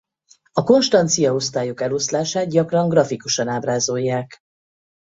A 0.51 0.63
konstancia-osztályok 0.63 1.81
eloszlását 1.81 2.49
gyakran 2.49 2.89
grafikusan 2.89 3.47
ábrázolják. 3.47 4.37